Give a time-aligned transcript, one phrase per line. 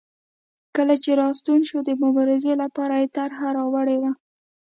[0.75, 4.11] کله چې راستون شو د مبارزې لپاره یې طرحه راوړې وه.